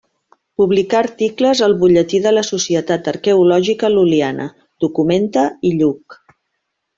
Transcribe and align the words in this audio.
Publicà 0.59 0.97
articles 1.01 1.59
al 1.67 1.75
Bolletí 1.83 2.21
de 2.23 2.31
la 2.33 2.43
Societat 2.47 3.11
Arqueològica 3.11 3.93
Lul·liana, 3.97 4.49
Documenta 4.87 5.45
i 5.71 5.75
Lluc. 5.83 6.19